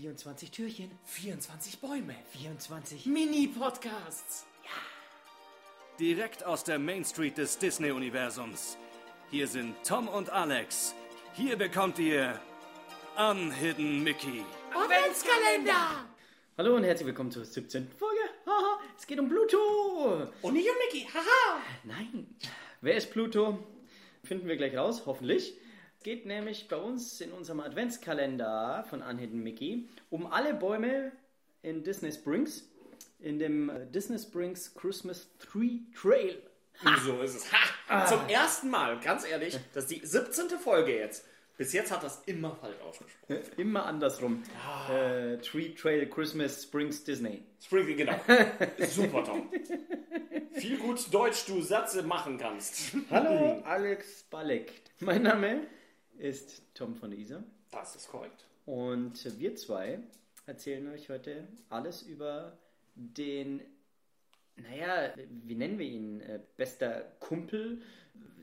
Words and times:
24 0.00 0.50
Türchen, 0.50 0.90
24 1.04 1.78
Bäume. 1.78 2.14
24 2.32 3.04
Mini-Podcasts. 3.04 4.46
Direkt 5.98 6.42
aus 6.42 6.64
der 6.64 6.78
Main 6.78 7.04
Street 7.04 7.36
des 7.36 7.58
Disney-Universums. 7.58 8.78
Hier 9.30 9.46
sind 9.46 9.74
Tom 9.86 10.08
und 10.08 10.30
Alex. 10.30 10.94
Hier 11.34 11.58
bekommt 11.58 11.98
ihr 11.98 12.40
Unhidden 13.18 14.02
Mickey. 14.02 14.42
Adventskalender. 14.72 16.06
Hallo 16.56 16.76
und 16.76 16.84
herzlich 16.84 17.08
willkommen 17.08 17.30
zur 17.30 17.44
17. 17.44 17.90
Folge. 17.90 18.22
Haha, 18.46 18.80
es 18.96 19.06
geht 19.06 19.20
um 19.20 19.28
Pluto. 19.28 20.28
Und 20.40 20.54
nicht 20.54 20.70
um 20.70 20.76
Mickey. 20.78 21.06
Haha. 21.12 21.60
Nein. 21.84 22.26
Wer 22.80 22.94
ist 22.94 23.10
Pluto? 23.10 23.58
Finden 24.24 24.48
wir 24.48 24.56
gleich 24.56 24.74
raus, 24.74 25.02
hoffentlich. 25.04 25.58
Es 26.00 26.04
geht 26.04 26.24
nämlich 26.24 26.66
bei 26.66 26.76
uns 26.76 27.20
in 27.20 27.30
unserem 27.30 27.60
Adventskalender 27.60 28.86
von 28.88 29.02
Unhidden 29.02 29.42
Mickey 29.42 29.86
um 30.08 30.26
alle 30.26 30.54
Bäume 30.54 31.12
in 31.60 31.84
Disney 31.84 32.10
Springs. 32.10 32.66
In 33.18 33.38
dem 33.38 33.68
äh, 33.68 33.84
Disney 33.84 34.18
Springs 34.18 34.74
Christmas 34.74 35.28
Tree 35.38 35.80
Trail. 35.94 36.40
So 37.04 37.20
ist 37.20 37.36
es. 37.36 37.52
Ha. 37.52 38.06
Zum 38.06 38.26
ersten 38.30 38.70
Mal, 38.70 38.98
ganz 39.00 39.26
ehrlich, 39.26 39.58
das 39.74 39.84
ist 39.84 39.90
die 39.90 40.06
17. 40.06 40.58
Folge 40.58 40.96
jetzt. 40.96 41.26
Bis 41.58 41.74
jetzt 41.74 41.92
hat 41.92 42.02
das 42.02 42.22
immer 42.24 42.56
falsch 42.56 42.80
ausgesprochen. 42.80 43.42
Immer 43.58 43.84
andersrum. 43.84 44.42
Äh, 44.88 45.36
Tree 45.42 45.74
Trail 45.74 46.08
Christmas 46.08 46.62
Springs 46.62 47.04
Disney. 47.04 47.42
Sprinkle, 47.62 47.96
genau. 47.96 48.18
Super, 48.88 49.22
Tom. 49.22 49.50
Viel 50.54 50.78
gut 50.78 51.12
Deutsch 51.12 51.44
du 51.44 51.60
Sätze 51.60 52.02
machen 52.02 52.38
kannst. 52.38 52.96
Hallo, 53.10 53.60
Alex 53.66 54.22
Balek. 54.30 54.72
Mein 55.00 55.24
Name 55.24 55.66
ist 56.20 56.62
Tom 56.74 56.94
von 56.94 57.12
Isar. 57.12 57.42
Das 57.70 57.96
ist 57.96 58.08
korrekt. 58.08 58.44
Und 58.66 59.40
wir 59.40 59.56
zwei 59.56 60.00
erzählen 60.46 60.86
euch 60.88 61.08
heute 61.08 61.48
alles 61.68 62.02
über 62.02 62.58
den, 62.94 63.62
naja, 64.56 65.14
wie 65.44 65.54
nennen 65.54 65.78
wir 65.78 65.86
ihn? 65.86 66.20
Äh, 66.20 66.40
Bester 66.56 67.02
Kumpel, 67.20 67.82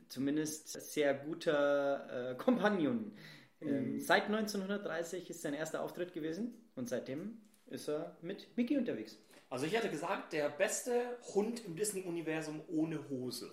zumindest 0.08 0.68
sehr 0.92 1.14
guter 1.14 2.32
äh, 2.32 2.34
Kompagnon. 2.34 3.12
Ähm, 3.60 4.00
seit 4.00 4.24
1930 4.24 5.30
ist 5.30 5.42
sein 5.42 5.54
erster 5.54 5.82
Auftritt 5.82 6.12
gewesen 6.12 6.54
und 6.76 6.88
seitdem 6.88 7.40
ist 7.66 7.88
er 7.88 8.16
mit 8.22 8.56
Mickey 8.56 8.76
unterwegs. 8.76 9.18
Also 9.50 9.66
ich 9.66 9.74
hätte 9.74 9.88
gesagt, 9.88 10.32
der 10.32 10.48
beste 10.50 11.18
Hund 11.34 11.64
im 11.64 11.74
Disney-Universum 11.74 12.60
ohne 12.68 13.08
Hose. 13.08 13.50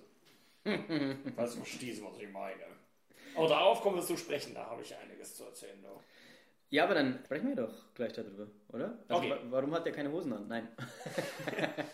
Falls 1.36 1.53
du 1.53 1.58
verstehst, 1.58 2.03
was 2.03 2.19
ich 2.19 2.30
meine. 2.31 2.74
Aber 3.38 3.47
darauf 3.47 3.81
kommen 3.81 3.97
wir 3.97 4.03
zu 4.03 4.17
sprechen, 4.17 4.53
da 4.53 4.66
habe 4.66 4.81
ich 4.81 4.95
einiges 4.95 5.36
zu 5.36 5.44
erzählen. 5.44 5.81
Doch. 5.83 6.02
Ja, 6.69 6.83
aber 6.86 6.95
dann 6.95 7.19
sprechen 7.25 7.50
wir 7.50 7.55
doch 7.55 7.94
gleich 7.94 8.14
darüber, 8.14 8.47
oder? 8.73 8.97
Also, 9.08 9.22
Okay. 9.22 9.30
wa- 9.31 9.39
Warum 9.50 9.73
hat 9.73 9.86
er 9.86 9.92
keine 9.94 10.11
Hosen 10.11 10.33
an? 10.33 10.47
Nein. 10.47 10.67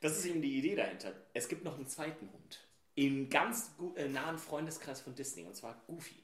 Das 0.00 0.18
ist 0.18 0.24
eben 0.26 0.42
die 0.42 0.58
Idee 0.58 0.74
dahinter. 0.74 1.12
Es 1.32 1.46
gibt 1.48 1.62
noch 1.64 1.76
einen 1.76 1.86
zweiten 1.86 2.28
Hund. 2.32 2.66
Im 2.96 3.30
ganz 3.30 3.70
äh, 3.94 4.08
nahen 4.08 4.36
Freundeskreis 4.36 5.00
von 5.00 5.14
Disney, 5.14 5.44
und 5.44 5.54
zwar 5.54 5.80
Goofy. 5.86 6.16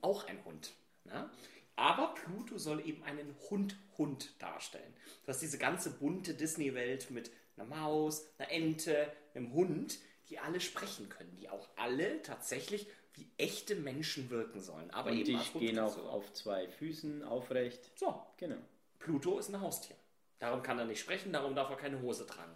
Auch 0.00 0.26
ein 0.26 0.42
Hund. 0.46 0.72
Ne? 1.04 1.28
Aber 1.76 2.14
Pluto 2.14 2.56
soll 2.56 2.80
eben 2.86 3.02
einen 3.04 3.36
Hund-Hund 3.50 4.32
darstellen. 4.38 4.94
Du 5.24 5.28
hast 5.28 5.42
diese 5.42 5.58
ganze 5.58 5.90
bunte 5.90 6.32
Disney-Welt 6.34 7.10
mit 7.10 7.30
einer 7.56 7.66
Maus, 7.66 8.26
einer 8.38 8.50
Ente, 8.50 9.12
einem 9.34 9.52
Hund, 9.52 9.98
die 10.30 10.38
alle 10.38 10.60
sprechen 10.60 11.08
können, 11.08 11.34
die 11.36 11.48
auch 11.48 11.68
alle 11.76 12.22
tatsächlich 12.22 12.86
wie 13.14 13.26
echte 13.36 13.74
Menschen 13.74 14.30
wirken 14.30 14.60
sollen. 14.60 14.90
Aber 14.90 15.10
Und 15.10 15.18
eben 15.18 15.38
Hund 15.38 15.52
gehen 15.58 15.78
auch 15.78 15.96
auf 16.06 16.32
zwei 16.32 16.68
Füßen, 16.68 17.22
aufrecht. 17.24 17.90
So, 17.98 18.22
Genau. 18.36 18.56
Pluto 18.98 19.38
ist 19.38 19.48
ein 19.48 19.60
Haustier. 19.60 19.96
Darum 20.38 20.62
kann 20.62 20.78
er 20.78 20.84
nicht 20.84 21.00
sprechen, 21.00 21.32
darum 21.32 21.54
darf 21.54 21.70
er 21.70 21.76
keine 21.76 22.00
Hose 22.02 22.26
tragen. 22.26 22.52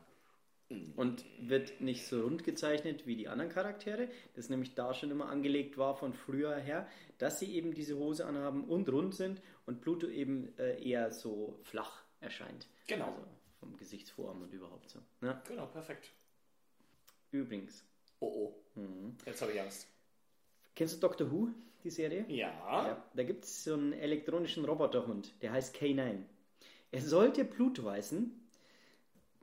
Und 0.96 1.24
wird 1.38 1.82
nicht 1.82 2.06
so 2.06 2.22
rund 2.22 2.44
gezeichnet 2.44 3.06
wie 3.06 3.14
die 3.14 3.28
anderen 3.28 3.50
Charaktere, 3.50 4.08
das 4.34 4.48
nämlich 4.48 4.74
da 4.74 4.94
schon 4.94 5.10
immer 5.10 5.28
angelegt 5.28 5.76
war 5.76 5.94
von 5.94 6.14
früher 6.14 6.56
her, 6.56 6.88
dass 7.18 7.38
sie 7.38 7.54
eben 7.54 7.74
diese 7.74 7.98
Hose 7.98 8.24
anhaben 8.24 8.64
und 8.64 8.88
rund 8.88 9.14
sind 9.14 9.42
und 9.66 9.82
Pluto 9.82 10.06
eben 10.06 10.56
äh, 10.58 10.82
eher 10.82 11.12
so 11.12 11.58
flach 11.62 12.02
erscheint. 12.20 12.68
Genau. 12.86 13.04
Also 13.06 13.26
vom 13.60 13.76
Gesichtsform 13.76 14.42
und 14.42 14.52
überhaupt 14.54 14.88
so. 14.88 15.00
Ja. 15.20 15.42
Genau, 15.46 15.66
perfekt. 15.66 16.10
Übrigens, 17.32 17.84
Oh 18.20 18.52
oh. 18.76 18.80
Jetzt 19.26 19.42
habe 19.42 19.52
ich 19.52 19.60
Angst. 19.60 19.88
kennst 20.76 20.94
du 20.96 21.00
Doctor 21.00 21.30
Who, 21.32 21.48
die 21.82 21.90
Serie? 21.90 22.24
Ja. 22.28 22.52
Ja, 22.86 23.04
da 23.14 23.22
gibt 23.24 23.44
es 23.44 23.64
so 23.64 23.74
einen 23.74 23.92
elektronischen 23.92 24.64
Roboterhund, 24.64 25.32
der 25.42 25.52
heißt 25.52 25.74
K9. 25.76 26.18
Er 26.92 27.00
sollte 27.00 27.44
Pluto 27.44 27.90
heißen. 27.90 28.30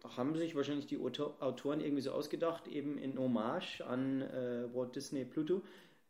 Da 0.01 0.15
haben 0.15 0.33
sich 0.37 0.55
wahrscheinlich 0.55 0.85
die 0.87 0.97
Auto- 0.97 1.33
Autoren 1.41 1.81
irgendwie 1.81 2.01
so 2.01 2.11
ausgedacht, 2.11 2.67
eben 2.67 2.97
in 2.97 3.17
Hommage 3.19 3.81
an 3.81 4.21
äh, 4.21 4.73
Walt 4.73 4.95
Disney 4.95 5.25
Pluto. 5.25 5.61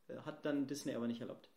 Äh, 0.08 0.18
Hat 0.26 0.46
dann 0.46 0.68
Disney 0.68 0.94
aber 0.94 1.08
nicht 1.08 1.22
erlaubt. 1.22 1.50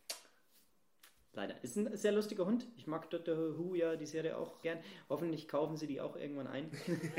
Leider. 1.34 1.54
Ist 1.62 1.76
ein 1.76 1.96
sehr 1.96 2.12
lustiger 2.12 2.44
Hund. 2.44 2.66
Ich 2.76 2.86
mag 2.86 3.08
Doctor 3.08 3.58
Who 3.58 3.74
ja 3.74 3.96
die 3.96 4.04
Serie 4.04 4.36
auch 4.36 4.60
gern. 4.60 4.78
Hoffentlich 5.08 5.48
kaufen 5.48 5.78
sie 5.78 5.86
die 5.86 6.00
auch 6.00 6.14
irgendwann 6.16 6.46
ein. 6.46 6.70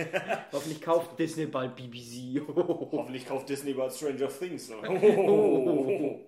Hoffentlich 0.52 0.82
kauft 0.82 1.18
Disney 1.18 1.48
bald 1.48 1.76
BBC. 1.76 2.48
Hoffentlich 2.56 3.26
kauft 3.26 3.50
Disney 3.50 3.74
bald 3.74 3.94
Stranger 3.94 4.30
Things. 4.30 4.72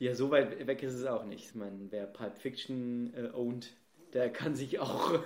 Ja, 0.00 0.12
so 0.12 0.28
weit 0.28 0.66
weg 0.66 0.82
ist 0.82 0.94
es 0.94 1.06
auch 1.06 1.24
nicht. 1.24 1.44
Ich 1.44 1.54
meine, 1.54 1.86
wer 1.90 2.06
Pulp 2.06 2.36
Fiction 2.36 3.14
äh, 3.14 3.30
owned, 3.32 3.72
der 4.12 4.30
kann 4.30 4.56
sich 4.56 4.80
auch. 4.80 5.20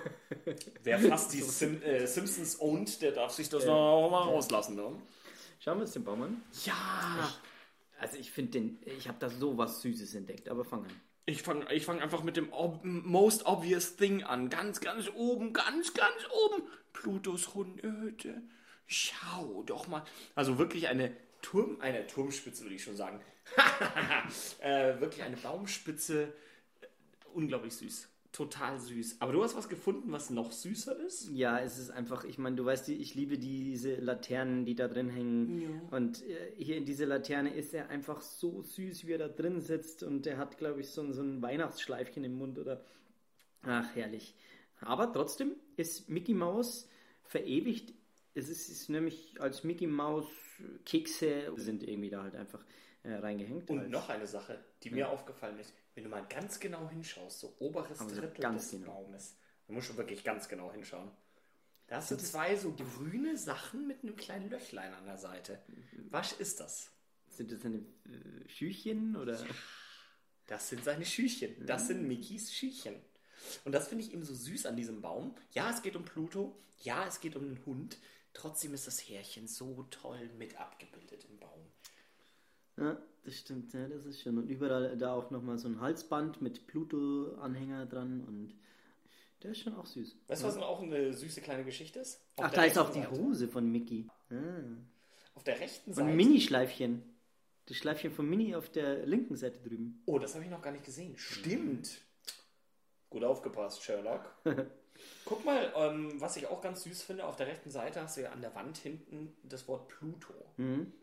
Wer 0.83 0.99
fast 0.99 1.33
die 1.33 1.41
Sim 1.41 1.81
äh, 1.81 2.05
Simpsons 2.05 2.61
ownt, 2.61 3.01
der 3.01 3.11
darf 3.11 3.31
sich 3.31 3.49
das 3.49 3.65
noch 3.65 4.09
mal 4.11 4.21
rauslassen. 4.21 4.75
Ne? 4.75 4.93
Schauen 5.59 5.79
wir 5.79 5.81
uns 5.81 5.93
den 5.93 6.03
Baum 6.03 6.21
an. 6.21 6.43
Ja. 6.65 7.33
Also 7.99 8.17
ich 8.17 8.31
finde 8.31 8.51
den, 8.51 8.79
ich 8.85 9.07
habe 9.07 9.17
da 9.19 9.27
so 9.27 9.57
was 9.57 9.81
Süßes 9.81 10.13
entdeckt, 10.13 10.47
aber 10.47 10.63
fang 10.63 10.83
an. 10.83 11.01
Ich 11.29 11.43
fange 11.43 11.71
ich 11.71 11.85
fang 11.85 12.01
einfach 12.01 12.23
mit 12.23 12.37
dem 12.37 12.51
ob 12.51 12.83
most 12.83 13.45
obvious 13.45 13.95
thing 13.95 14.23
an. 14.23 14.49
Ganz, 14.49 14.81
ganz 14.81 15.09
oben, 15.13 15.53
ganz, 15.53 15.93
ganz 15.93 16.25
oben. 16.31 16.63
Plutos 16.91 17.53
Hundehütte. 17.53 18.41
Schau 18.87 19.61
doch 19.67 19.87
mal. 19.87 20.03
Also 20.33 20.57
wirklich 20.57 20.87
eine 20.87 21.15
Turm, 21.43 21.77
eine 21.81 22.07
Turmspitze 22.07 22.63
würde 22.63 22.75
ich 22.75 22.83
schon 22.83 22.95
sagen. 22.95 23.21
äh, 24.59 24.99
wirklich 24.99 25.21
eine 25.21 25.37
Baumspitze. 25.37 26.33
Äh, 26.81 26.87
Unglaublich 27.33 27.75
süß. 27.75 28.09
Total 28.39 28.79
süß. 28.79 29.17
Aber 29.19 29.33
du 29.33 29.43
hast 29.43 29.57
was 29.57 29.67
gefunden, 29.67 30.13
was 30.13 30.29
noch 30.29 30.53
süßer 30.53 30.97
ist? 31.05 31.29
Ja, 31.33 31.59
es 31.59 31.77
ist 31.77 31.89
einfach, 31.89 32.23
ich 32.23 32.37
meine, 32.37 32.55
du 32.55 32.63
weißt, 32.63 32.87
ich 32.87 33.13
liebe 33.13 33.37
diese 33.37 33.95
Laternen, 33.95 34.63
die 34.63 34.75
da 34.75 34.87
drin 34.87 35.09
hängen. 35.09 35.81
Und 35.91 36.23
äh, 36.25 36.53
hier 36.55 36.77
in 36.77 36.85
dieser 36.85 37.05
Laterne 37.05 37.53
ist 37.53 37.73
er 37.73 37.89
einfach 37.89 38.21
so 38.21 38.61
süß, 38.61 39.05
wie 39.05 39.11
er 39.11 39.17
da 39.17 39.27
drin 39.27 39.59
sitzt. 39.59 40.03
Und 40.03 40.25
er 40.25 40.37
hat, 40.37 40.57
glaube 40.57 40.79
ich, 40.79 40.89
so, 40.89 41.01
ein- 41.01 41.11
so 41.11 41.21
ein 41.21 41.41
Weihnachtsschleifchen 41.41 42.23
im 42.23 42.37
Mund 42.37 42.57
oder. 42.57 42.85
Ach, 43.63 43.93
herrlich. 43.93 44.33
Aber 44.79 45.11
trotzdem 45.11 45.51
ist 45.75 46.09
Mickey 46.09 46.33
Mouse 46.33 46.87
verewigt. 47.23 47.93
Es 48.35 48.47
ist, 48.47 48.69
ist 48.69 48.89
nämlich 48.89 49.35
als 49.41 49.65
Mickey 49.65 49.85
Mouse 49.85 50.27
Kekse 50.85 51.51
sind 51.57 51.83
irgendwie 51.83 52.09
da 52.09 52.23
halt 52.23 52.35
einfach 52.37 52.63
äh, 53.03 53.15
reingehängt. 53.15 53.69
Und 53.69 53.89
noch 53.89 54.07
eine 54.07 54.27
Sache, 54.27 54.63
die 54.83 54.91
mir 54.91 55.09
aufgefallen 55.09 55.59
ist. 55.59 55.73
Wenn 55.99 56.05
du 56.05 56.11
mal 56.11 56.25
ganz 56.29 56.61
genau 56.61 56.89
hinschaust, 56.89 57.41
so 57.41 57.53
oberes 57.59 57.99
Aber 57.99 58.09
so 58.09 58.21
Drittel 58.21 58.53
des 58.53 58.71
genau. 58.71 58.85
Baumes, 58.85 59.35
da 59.67 59.73
musst 59.73 59.89
du 59.89 59.97
wirklich 59.97 60.23
ganz 60.23 60.47
genau 60.47 60.71
hinschauen. 60.71 61.11
Da 61.87 61.97
hast 61.97 62.11
du 62.11 62.17
zwei 62.17 62.55
so 62.55 62.71
grüne 62.71 63.35
Sachen 63.35 63.85
mit 63.85 64.01
einem 64.01 64.15
kleinen 64.15 64.49
Löchlein 64.49 64.93
an 64.93 65.05
der 65.05 65.17
Seite. 65.17 65.61
Was 66.09 66.31
ist 66.31 66.61
das? 66.61 66.89
Sind 67.27 67.51
das 67.51 67.63
seine 67.63 67.79
äh, 67.79 68.47
Schüchchen 68.47 69.17
oder? 69.17 69.45
Das 70.47 70.69
sind 70.69 70.85
seine 70.85 71.03
Schüchchen. 71.05 71.65
Das 71.65 71.87
sind 71.87 72.07
Mickeys 72.07 72.53
Schüchchen. 72.53 72.95
Und 73.65 73.73
das 73.73 73.89
finde 73.89 74.05
ich 74.05 74.13
eben 74.13 74.23
so 74.23 74.33
süß 74.33 74.67
an 74.67 74.77
diesem 74.77 75.01
Baum. 75.01 75.35
Ja, 75.51 75.69
es 75.69 75.81
geht 75.81 75.97
um 75.97 76.05
Pluto. 76.05 76.55
Ja, 76.81 77.05
es 77.05 77.19
geht 77.19 77.35
um 77.35 77.43
den 77.43 77.65
Hund. 77.65 77.97
Trotzdem 78.31 78.73
ist 78.73 78.87
das 78.87 79.01
Härchen 79.01 79.49
so 79.49 79.83
toll 79.89 80.29
mit 80.37 80.57
abgebildet 80.57 81.25
im 81.29 81.39
Baum. 81.39 81.58
Ja, 82.79 82.97
das 83.23 83.35
stimmt, 83.35 83.73
ja, 83.73 83.87
das 83.87 84.05
ist 84.05 84.21
schon. 84.21 84.37
Und 84.37 84.47
überall 84.49 84.95
da 84.97 85.13
auch 85.13 85.29
nochmal 85.31 85.57
so 85.57 85.67
ein 85.67 85.81
Halsband 85.81 86.41
mit 86.41 86.65
Pluto-Anhänger 86.67 87.85
dran 87.85 88.23
und 88.27 88.53
der 89.43 89.51
ist 89.51 89.59
schon 89.59 89.75
auch 89.75 89.85
süß. 89.85 90.15
Weißt 90.27 90.43
du, 90.43 90.47
was 90.47 90.57
auch 90.57 90.81
eine 90.81 91.13
süße 91.13 91.41
kleine 91.41 91.63
Geschichte 91.63 91.99
ist? 91.99 92.21
Auf 92.37 92.45
Ach, 92.45 92.51
da 92.51 92.63
ist 92.63 92.77
auch 92.77 92.89
die 92.91 93.01
Seite- 93.01 93.11
Hose 93.11 93.47
von 93.47 93.69
Mickey. 93.71 94.07
Ah. 94.29 94.35
Auf 95.35 95.43
der 95.43 95.59
rechten 95.59 95.93
Seite. 95.93 96.07
ein 96.09 96.15
Mini-Schleifchen. 96.15 97.03
Das 97.65 97.77
Schleifchen 97.77 98.11
von 98.11 98.27
Mini 98.27 98.55
auf 98.55 98.69
der 98.69 99.05
linken 99.05 99.35
Seite 99.35 99.59
drüben. 99.59 100.01
Oh, 100.07 100.17
das 100.17 100.33
habe 100.33 100.43
ich 100.43 100.49
noch 100.49 100.61
gar 100.61 100.71
nicht 100.71 100.83
gesehen. 100.85 101.15
Stimmt. 101.17 102.01
Gut 103.09 103.23
aufgepasst, 103.23 103.83
Sherlock. 103.83 104.25
Guck 105.25 105.45
mal, 105.45 105.71
ähm, 105.75 106.13
was 106.19 106.37
ich 106.37 106.47
auch 106.47 106.61
ganz 106.61 106.83
süß 106.83 107.03
finde, 107.03 107.25
auf 107.25 107.35
der 107.35 107.47
rechten 107.47 107.71
Seite 107.71 108.01
hast 108.01 108.17
du 108.17 108.21
ja 108.21 108.31
an 108.31 108.41
der 108.41 108.53
Wand 108.55 108.77
hinten 108.77 109.33
das 109.43 109.67
Wort 109.67 109.87
Pluto 109.89 110.33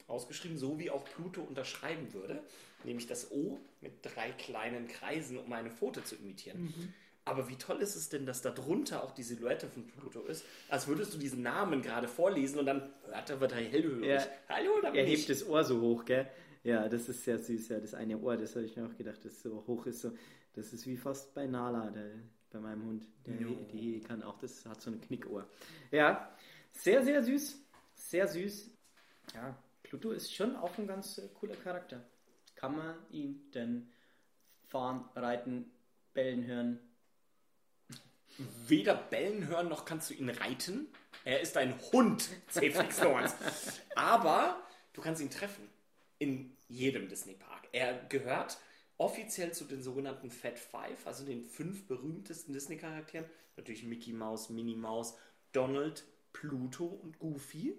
ausgeschrieben, 0.07 0.59
so 0.59 0.79
wie 0.79 0.91
auch 0.91 1.05
Pluto 1.05 1.41
unterschreiben 1.43 2.13
würde, 2.13 2.43
nämlich 2.85 3.07
das 3.07 3.31
O 3.33 3.59
mit 3.81 3.93
drei 4.03 4.31
kleinen 4.33 4.87
Kreisen, 4.89 5.39
um 5.39 5.53
eine 5.53 5.71
Pfote 5.71 6.05
zu 6.05 6.17
imitieren. 6.17 6.93
Aber 7.25 7.49
wie 7.49 7.57
toll 7.57 7.81
ist 7.81 7.97
es 7.97 8.09
denn, 8.09 8.25
dass 8.25 8.41
da 8.41 8.51
drunter 8.51 9.03
auch 9.03 9.11
die 9.11 9.25
Silhouette 9.25 9.69
von 9.69 9.85
Pluto 9.87 10.21
ist, 10.23 10.45
als 10.69 10.87
würdest 10.87 11.13
du 11.13 11.19
diesen 11.19 11.43
Namen 11.43 11.83
gerade 11.83 12.07
vorlesen 12.07 12.61
und 12.61 12.67
dann 12.67 12.89
hört 13.11 13.31
er, 13.31 13.41
wird 13.41 13.53
er 13.53 13.59
hellhörig. 13.59 14.07
Ja. 14.07 14.27
Hallo, 14.49 14.81
da 14.81 14.91
bin 14.91 15.01
Er 15.01 15.07
hebt 15.07 15.29
das 15.29 15.45
Ohr 15.45 15.65
so 15.65 15.81
hoch, 15.81 16.05
gell? 16.05 16.29
Ja, 16.63 16.89
das 16.89 17.09
ist 17.09 17.25
sehr 17.25 17.39
süß. 17.39 17.69
Ja, 17.69 17.81
das 17.81 17.95
eine 17.95 18.19
Ohr, 18.19 18.37
das 18.37 18.55
habe 18.55 18.65
ich 18.65 18.77
mir 18.77 18.87
auch 18.87 18.97
gedacht, 18.97 19.25
das 19.25 19.43
so 19.43 19.65
hoch 19.67 19.87
ist. 19.87 20.03
So, 20.03 20.13
das 20.57 20.73
ist 20.73 20.87
wie 20.87 20.97
fast 20.97 21.35
bei 21.35 21.47
Nala, 21.47 21.91
der, 21.91 22.11
bei 22.51 22.59
meinem 22.59 22.85
Hund. 22.87 23.07
Der, 23.27 23.35
Die 23.37 24.01
kann 24.01 24.23
auch, 24.23 24.39
das 24.39 24.65
hat 24.65 24.81
so 24.81 24.91
ein 24.91 25.01
Knickohr. 25.01 25.47
Ja, 25.91 26.35
sehr, 26.73 27.05
sehr 27.05 27.23
süß. 27.23 27.63
Sehr 27.95 28.27
süß. 28.27 28.71
Ja, 29.35 29.57
Pluto 29.83 30.13
ist 30.13 30.35
schon 30.35 30.57
auch 30.57 30.77
ein 30.79 30.87
ganz 30.87 31.19
äh, 31.19 31.29
cooler 31.35 31.57
Charakter. 31.57 32.03
Kann 32.55 32.75
man 32.75 32.97
ihn 33.11 33.51
denn 33.53 33.91
fahren, 34.63 35.05
reiten, 35.15 35.71
bellen 36.15 36.47
hören? 36.47 36.81
Weder 38.67 38.95
bellen 38.95 39.47
hören, 39.47 39.69
noch 39.69 39.85
kannst 39.85 40.11
du 40.11 40.15
ihn 40.15 40.31
reiten. 40.31 40.89
Er 41.25 41.41
ist 41.41 41.57
ein 41.57 41.79
Hund, 41.93 42.29
Zefix 42.49 43.01
Lawrence. 43.01 43.37
Aber 43.95 44.63
du 44.95 45.03
kannst 45.03 45.21
ihn 45.21 45.31
treffen. 45.31 45.69
In 46.19 46.57
jedem 46.69 47.09
Disney-Park. 47.09 47.69
Er 47.73 48.05
gehört 48.09 48.59
offiziell 48.99 49.53
zu 49.53 49.65
den 49.65 49.83
sogenannten 49.83 50.31
Fat 50.31 50.59
Five, 50.59 51.07
also 51.07 51.25
den 51.25 51.45
fünf 51.45 51.87
berühmtesten 51.87 52.53
Disney-Charakteren. 52.53 53.27
Natürlich 53.57 53.85
Mickey 53.85 54.13
Mouse, 54.13 54.51
Minnie 54.51 54.77
Mouse, 54.77 55.15
Donald, 55.53 56.05
Pluto 56.33 56.87
und 56.87 57.19
Goofy. 57.19 57.75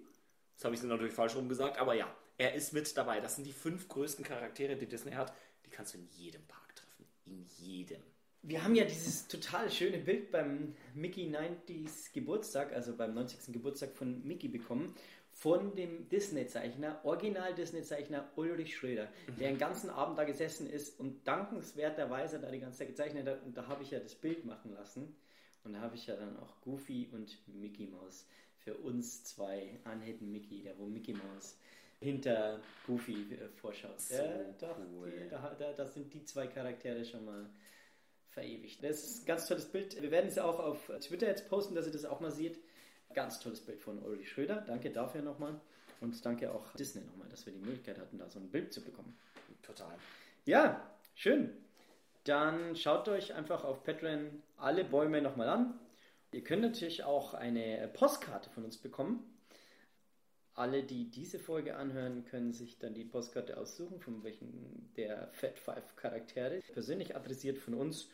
Das 0.56 0.64
habe 0.64 0.74
ich 0.74 0.82
natürlich 0.82 1.14
falsch 1.14 1.36
rum 1.36 1.48
gesagt, 1.48 1.78
aber 1.78 1.94
ja, 1.94 2.12
er 2.36 2.54
ist 2.54 2.72
mit 2.72 2.96
dabei. 2.96 3.20
Das 3.20 3.36
sind 3.36 3.46
die 3.46 3.52
fünf 3.52 3.88
größten 3.88 4.24
Charaktere, 4.24 4.76
die 4.76 4.86
Disney 4.86 5.12
hat. 5.12 5.32
Die 5.66 5.70
kannst 5.70 5.94
du 5.94 5.98
in 5.98 6.08
jedem 6.10 6.44
Park 6.46 6.74
treffen. 6.74 7.06
In 7.26 7.44
jedem. 7.58 8.02
Wir 8.42 8.62
haben 8.62 8.74
ja 8.74 8.84
dieses 8.84 9.26
total 9.26 9.70
schöne 9.70 9.98
Bild 9.98 10.30
beim 10.30 10.74
Mickey 10.94 11.28
90s 11.28 12.12
Geburtstag, 12.12 12.72
also 12.72 12.96
beim 12.96 13.12
90. 13.14 13.52
Geburtstag 13.52 13.94
von 13.94 14.24
Mickey 14.24 14.48
bekommen, 14.48 14.94
von 15.38 15.76
dem 15.76 16.08
Disney-Zeichner, 16.08 17.00
Original-Disney-Zeichner 17.04 18.28
Ulrich 18.34 18.76
Schröder, 18.76 19.08
der 19.38 19.50
den 19.50 19.58
ganzen 19.58 19.88
Abend 19.88 20.18
da 20.18 20.24
gesessen 20.24 20.68
ist 20.68 20.98
und 20.98 21.26
dankenswerterweise 21.28 22.40
da 22.40 22.50
die 22.50 22.58
ganze 22.58 22.78
Zeit 22.78 22.88
gezeichnet 22.88 23.28
hat. 23.28 23.44
Und 23.44 23.56
da 23.56 23.68
habe 23.68 23.84
ich 23.84 23.92
ja 23.92 24.00
das 24.00 24.16
Bild 24.16 24.44
machen 24.44 24.74
lassen. 24.74 25.14
Und 25.62 25.74
da 25.74 25.80
habe 25.80 25.94
ich 25.94 26.08
ja 26.08 26.16
dann 26.16 26.36
auch 26.38 26.60
Goofy 26.62 27.08
und 27.12 27.38
Mickey 27.46 27.86
Mouse 27.86 28.26
für 28.56 28.74
uns 28.74 29.22
zwei 29.22 29.78
anhitten 29.84 30.32
Mickey, 30.32 30.62
der 30.62 30.76
wo 30.76 30.86
Mickey 30.86 31.12
Mouse 31.12 31.56
hinter 32.00 32.60
Goofy 32.84 33.34
äh, 33.34 33.48
vorschaut. 33.60 34.00
So 34.00 34.14
ja, 34.14 34.44
doch, 34.58 34.76
cool. 34.92 35.10
die, 35.10 35.28
da, 35.28 35.54
da, 35.56 35.72
da 35.72 35.86
sind 35.86 36.12
die 36.14 36.24
zwei 36.24 36.48
Charaktere 36.48 37.04
schon 37.04 37.24
mal 37.24 37.48
verewigt. 38.30 38.82
Das 38.82 39.04
ist 39.04 39.22
ein 39.22 39.26
ganz 39.26 39.46
tolles 39.46 39.66
Bild. 39.66 40.02
Wir 40.02 40.10
werden 40.10 40.26
es 40.26 40.38
auch 40.38 40.58
auf 40.58 40.90
Twitter 41.00 41.28
jetzt 41.28 41.48
posten, 41.48 41.76
dass 41.76 41.86
ihr 41.86 41.92
das 41.92 42.04
auch 42.04 42.18
mal 42.18 42.32
seht. 42.32 42.58
Ganz 43.14 43.40
tolles 43.40 43.60
Bild 43.60 43.80
von 43.80 43.98
Ulrich 44.02 44.30
Schröder. 44.30 44.62
Danke 44.66 44.90
dafür 44.90 45.22
nochmal. 45.22 45.60
Und 46.00 46.24
danke 46.24 46.52
auch 46.52 46.72
Disney 46.74 47.02
nochmal, 47.02 47.28
dass 47.28 47.44
wir 47.46 47.52
die 47.52 47.58
Möglichkeit 47.58 47.98
hatten, 47.98 48.18
da 48.18 48.28
so 48.28 48.38
ein 48.38 48.50
Bild 48.50 48.72
zu 48.72 48.82
bekommen. 48.82 49.18
Total. 49.62 49.92
Ja, 50.44 50.88
schön. 51.14 51.50
Dann 52.24 52.76
schaut 52.76 53.08
euch 53.08 53.34
einfach 53.34 53.64
auf 53.64 53.82
Patreon 53.82 54.42
alle 54.56 54.84
Bäume 54.84 55.20
nochmal 55.22 55.48
an. 55.48 55.80
Ihr 56.32 56.44
könnt 56.44 56.62
natürlich 56.62 57.02
auch 57.04 57.34
eine 57.34 57.90
Postkarte 57.94 58.50
von 58.50 58.64
uns 58.64 58.76
bekommen. 58.76 59.24
Alle, 60.54 60.82
die 60.82 61.10
diese 61.10 61.38
Folge 61.38 61.76
anhören, 61.76 62.24
können 62.24 62.52
sich 62.52 62.78
dann 62.78 62.92
die 62.92 63.04
Postkarte 63.04 63.56
aussuchen, 63.56 64.00
von 64.00 64.22
welchen 64.24 64.92
der 64.96 65.28
Fat 65.32 65.58
Five 65.58 65.96
Charaktere. 65.96 66.60
Persönlich 66.72 67.16
adressiert 67.16 67.58
von 67.58 67.74
uns. 67.74 68.08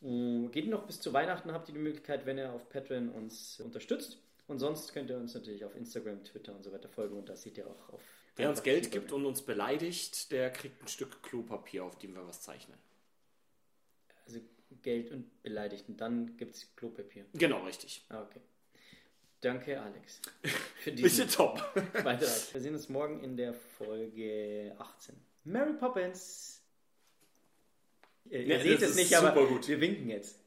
Geht 0.00 0.68
noch 0.68 0.86
bis 0.86 1.00
zu 1.00 1.12
Weihnachten, 1.12 1.52
habt 1.52 1.68
ihr 1.68 1.74
die 1.74 1.80
Möglichkeit, 1.80 2.26
wenn 2.26 2.38
ihr 2.38 2.52
auf 2.52 2.68
Patreon 2.68 3.10
uns 3.10 3.60
unterstützt. 3.60 4.18
Und 4.48 4.58
sonst 4.58 4.92
könnt 4.92 5.08
ihr 5.10 5.16
uns 5.16 5.34
natürlich 5.34 5.64
auf 5.64 5.74
Instagram, 5.76 6.24
Twitter 6.24 6.54
und 6.54 6.62
so 6.62 6.72
weiter 6.72 6.88
folgen. 6.88 7.16
Und 7.16 7.28
da 7.28 7.36
seht 7.36 7.56
ihr 7.58 7.66
auch 7.66 7.88
auf. 7.92 8.02
Wer 8.36 8.48
uns 8.48 8.62
Geld 8.62 8.90
gibt 8.90 9.12
und 9.12 9.24
uns 9.26 9.42
beleidigt, 9.42 10.32
der 10.32 10.50
kriegt 10.50 10.82
ein 10.82 10.88
Stück 10.88 11.22
Klopapier, 11.22 11.84
auf 11.84 11.98
dem 11.98 12.14
wir 12.14 12.26
was 12.26 12.40
zeichnen. 12.40 12.78
Also 14.26 14.40
Geld 14.82 15.10
und 15.10 15.42
beleidigt. 15.42 15.88
Und 15.88 16.00
dann 16.00 16.36
gibt 16.36 16.54
es 16.54 16.74
Klopapier. 16.76 17.26
Genau, 17.34 17.64
richtig. 17.64 18.04
Ah, 18.08 18.22
okay. 18.22 18.40
Danke, 19.42 19.80
Alex, 19.80 20.20
für 20.76 20.92
Bisschen 20.92 21.26
diesen 21.26 21.28
top. 21.28 21.58
Beitrag. 21.92 22.20
Wir 22.54 22.60
sehen 22.60 22.74
uns 22.74 22.88
morgen 22.88 23.20
in 23.20 23.36
der 23.36 23.52
Folge 23.54 24.74
18. 24.78 25.16
Mary 25.44 25.72
Poppins. 25.74 26.62
Ihr, 28.26 28.46
Ja, 28.46 28.60
seht 28.60 28.80
das 28.82 28.90
es 28.90 28.96
nicht, 28.96 29.14
aber 29.16 29.46
gut. 29.46 29.66
wir 29.66 29.80
winken 29.80 30.08
jetzt. 30.08 30.38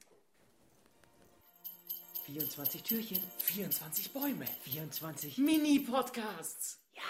24 2.27 2.83
Türchen, 2.83 3.22
24 3.39 4.13
Bäume. 4.13 4.48
24 4.66 5.38
Mini-Podcasts. 5.38 6.80
Ja. 6.95 7.04